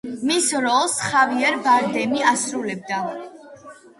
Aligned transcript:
მის 0.27 0.45
როლს 0.63 0.95
ხავიერ 1.09 1.59
ბარდემი 1.67 2.23
ასრულებს. 2.31 2.97